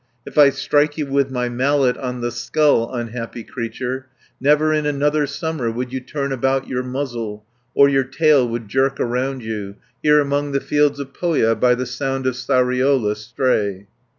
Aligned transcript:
If 0.25 0.35
I 0.35 0.49
strike 0.49 0.97
you 0.97 1.05
with 1.05 1.29
my 1.29 1.47
mallet 1.47 1.95
On 1.95 2.21
the 2.21 2.31
skull, 2.31 2.91
unhappy 2.91 3.43
creature, 3.43 4.07
Never 4.39 4.73
in 4.73 4.87
another 4.87 5.27
summer, 5.27 5.67
60 5.67 5.77
Would 5.77 5.93
you 5.93 5.99
turn 5.99 6.31
about 6.31 6.67
your 6.67 6.81
muzzle, 6.81 7.45
Or 7.75 7.87
your 7.87 8.05
tail 8.05 8.47
would 8.47 8.67
jerk 8.67 8.99
around 8.99 9.43
you, 9.43 9.75
Here 10.01 10.19
among 10.19 10.53
the 10.53 10.59
fields 10.59 10.99
of 10.99 11.13
Pohja, 11.13 11.53
By 11.53 11.75
the 11.75 11.85
Sound 11.85 12.25
of 12.25 12.33
Sariola 12.33 13.15
stray." 13.15 13.85